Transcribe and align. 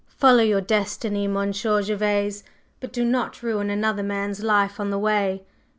Follow 0.17 0.41
your 0.41 0.61
destiny, 0.61 1.27
Monsieur 1.27 1.83
Gervase, 1.83 2.43
but 2.79 2.91
do 2.91 3.05
not 3.05 3.43
ruin 3.43 3.69
another 3.69 4.01
man's 4.01 4.41
life 4.43 4.79
on 4.79 4.89
the 4.89 4.97
way. 4.97 5.43